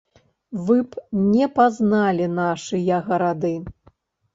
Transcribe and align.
Вы 0.69 0.77
б 0.87 0.91
не 1.33 1.45
пазналі 1.61 2.33
нашыя 2.41 3.03
гарады. 3.15 3.59